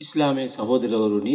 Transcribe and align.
ඉස්ලාමයේ 0.00 0.48
සහෝදරවරුනි 0.48 1.34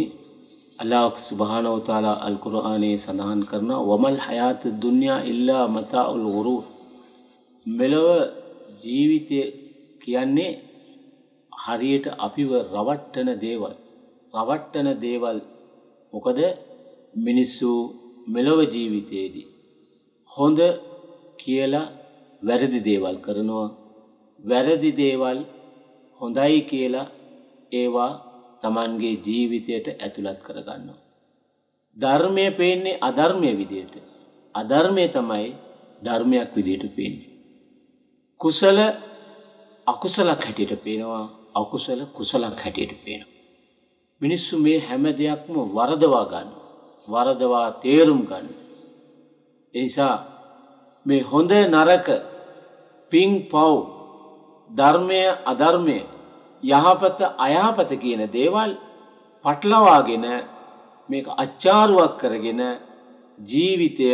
අල්ලාහ් 0.78 1.14
සුබ්හානහු 1.18 1.78
තාලා 1.88 2.18
අල් 2.26 2.36
කුර්ආනයේ 2.44 2.96
සඳහන් 2.96 3.40
කරන 3.50 3.70
වමල් 3.88 4.18
හයාත 4.26 4.62
දුන්යා 4.82 5.20
ඉල්ලා 5.32 5.64
මතාඋල් 5.76 6.24
ගුරූර් 6.34 6.64
මෙලව 7.66 8.06
ජීවිතය 8.82 9.40
කියන්නේ 10.02 10.52
හරියට 11.52 12.06
අපිව 12.26 12.50
රවට්ටන 12.74 13.28
දේවල්. 13.44 13.74
රවට්ටන 14.34 14.88
දේවල් 15.04 15.38
මොකද? 16.12 16.38
මිනිස්සු 17.26 17.70
මෙලොව 18.34 18.60
ජීවිතයේදී 18.74 19.48
හොඳ 20.30 20.58
කියලා 21.42 21.86
වැරදි 22.42 22.80
දේවල් 22.88 23.16
කරනවා. 23.26 23.68
වැරදි 24.40 24.90
දේවල් 25.02 25.38
හොඳයි 26.20 26.58
කියලා 26.70 27.06
ඒවා 27.72 28.12
තමන්ගේ 28.62 29.14
ජීවිතයට 29.24 29.86
ඇතුළත් 29.94 30.40
කරගන්නවා. 30.42 31.00
ධර්මය 31.96 32.46
පේන්නේ 32.50 32.98
අධර්මය 33.00 33.50
විදියට. 33.58 33.94
අධර්මය 34.54 35.04
තමයි 35.08 35.48
ධර්මයක් 36.04 36.50
විදියට 36.56 36.84
පේන්නේ. 36.96 37.30
කුසල 38.40 38.78
අකුසලක් 39.86 40.40
හැටියට 40.44 40.82
පේනවා 40.84 41.26
අකුසල 41.54 42.00
කුසලක් 42.08 42.58
හැටියට 42.58 42.92
පේනවා. 43.04 43.32
මිනිස්සු 44.20 44.54
මේ 44.58 44.78
හැම 44.80 45.04
දෙයක්ම 45.12 45.54
වරදවා 45.76 46.24
ගන්න. 46.24 46.48
වරදවා 47.08 47.68
තේරුම් 47.82 48.20
ගන්න. 48.26 48.48
එනිසා 49.74 50.16
මේ 51.06 51.22
හොඳ 51.22 51.52
නරක 51.68 52.08
පින් 53.12 53.30
පව් 53.48 53.74
ධර්මය 54.70 55.20
අධර්මය 55.44 55.98
යහපත 56.62 57.20
අයහපත 57.38 57.90
කියන 58.02 58.22
දේවල් 58.28 58.70
පටලවාගෙන 59.44 60.26
මේක 61.08 61.26
අච්චාරුවක් 61.36 62.12
කරගෙන 62.20 62.60
ජීවිතය 63.42 64.08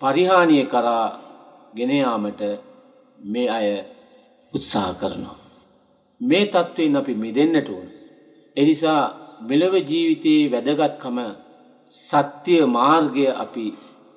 පරිහානිය 0.00 0.64
කරා 0.64 1.06
ගෙන 1.74 1.90
යාමට 1.92 2.40
මේ 3.24 3.48
අය 3.48 3.68
උත්සාහ 4.52 4.92
කරනවා. 4.94 5.36
මේ 6.20 6.44
තත්ත්වයෙන් 6.46 6.96
අපි 6.96 7.14
මිදෙන්නට 7.14 7.68
ඕන. 7.68 7.88
එනිසා 8.56 9.02
මෙලව 9.40 9.74
ජීවිතයේ 9.82 10.50
වැදගත්කම 10.52 11.18
සත්‍ය 11.92 12.54
මාර්ගය 12.68 13.26
අපි 13.34 13.66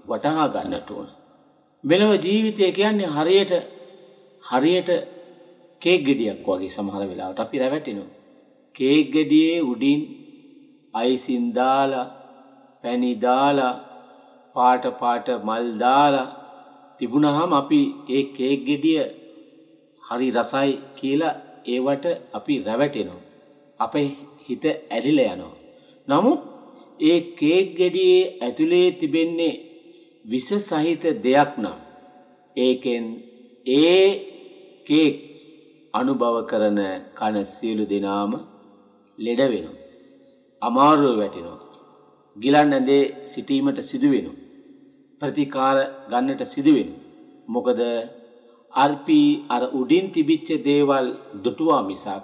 වටහා 0.07 0.47
ගන්නට 0.47 0.89
ඕන. 0.91 1.07
මෙලව 1.83 2.11
ජීවිතය 2.17 2.72
කියන්නේ 2.72 3.13
හරියට 3.16 3.53
හරියට 4.44 4.89
කේක් 5.86 6.05
ගෙඩියක් 6.05 6.47
වගේ 6.47 6.69
සමහර 6.69 7.02
වෙලාවට 7.09 7.39
අපි 7.39 7.61
රැවටෙනවා. 7.61 8.14
කේක් 8.75 9.11
ගෙඩියේ 9.16 9.58
උඩින් 9.64 10.00
අයිසින් 10.94 11.44
දාලා 11.53 12.08
පැණි 12.83 13.11
දාලා 13.25 13.73
පාට 14.56 14.86
පාට 15.02 15.28
මල් 15.39 15.67
දාලා 15.80 16.28
තිබුණාම 16.97 17.52
අපි 17.53 17.81
ඒ 18.09 18.23
කේක් 18.38 18.59
ගෙඩිය 18.69 18.97
හරි 20.03 20.28
රසයි 20.38 20.72
කියලා 20.97 21.36
ඒවට 21.66 22.06
අපි 22.33 22.56
රැවටෙනවා. 22.67 23.22
අපේ 23.80 24.08
හිත 24.45 24.66
ඇලිලා 24.66 25.30
යනවා. 25.36 25.56
නමුත් 26.08 26.41
ඒ 27.02 27.19
කේක් 27.39 27.67
ගෙඩියේ 27.80 28.25
ඇතුලේ 28.41 28.88
තිබෙන්නේ 29.00 29.53
විස 30.25 30.50
සහිත 30.67 31.03
දෙයක් 31.23 31.52
නම් 31.58 31.78
ඒකෙන් 32.58 33.06
ඒ 33.78 34.03
කේක් 34.88 35.16
අනුභව 35.97 36.38
කරන 36.49 36.79
කන 37.17 37.35
සියලු 37.45 37.85
දෙනාම 37.91 38.31
ලෙඩ 39.17 39.41
වෙනවා. 39.51 39.77
අමාරුව 40.61 41.13
වැටෙනවා. 41.19 41.59
ගිලන් 42.35 42.73
ඇඳේ 42.73 43.03
සිටීමට 43.25 43.79
සිදුවෙනවා. 43.81 44.41
ප්‍රතිකාර 45.21 45.77
ගන්නට 46.11 46.41
සිදුවෙනවා. 46.45 47.03
මොකද 47.47 47.79
අර්පි 48.73 49.22
අර 49.50 49.63
උඩින් 49.79 50.06
තිබිච්ච 50.11 50.50
දේවල් 50.63 51.07
දුටුවා 51.44 51.83
මිසක් 51.89 52.23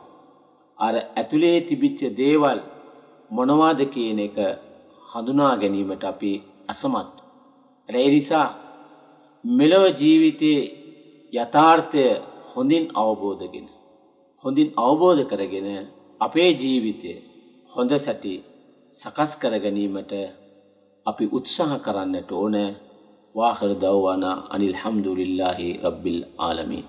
අර 0.78 0.96
ඇතුලේ 0.98 1.58
තිබිච්ච 1.68 2.02
දේවල් 2.16 2.60
මොනවාද 3.32 3.80
කියන 3.94 4.20
එක 4.20 4.38
හඳුනා 5.12 5.54
ගැනීමට 5.62 6.04
අපි 6.04 6.34
අසමත්. 6.68 7.12
ඒ 7.90 8.10
නිසා 8.10 8.48
මෙලව 9.44 9.84
ජීවිතයේ 10.00 10.62
යථාර්ථය 11.34 12.06
හොඳින් 12.52 12.86
අවබෝධගෙන 12.96 13.68
හොඳින් 14.44 14.70
අවබෝධ 14.78 15.24
කරගෙන 15.28 15.68
අපේ 16.22 16.52
ජීවිතය 16.54 17.14
හොඳ 17.72 17.92
සැටි 17.98 18.36
සකස් 18.96 19.32
කර 19.36 19.54
ගැනීමට 19.60 20.14
අපි 21.06 21.26
උත්සාහ 21.30 21.72
කරන්නට 21.80 22.32
ඕන. 22.34 22.56
වාහර 23.36 23.72
දව්වානා 23.76 24.38
අනිල් 24.50 24.76
හම්දුලිල්ලාහි 24.76 25.68
රබ්බිල් 25.84 26.20
ආලමීන්. 26.38 26.86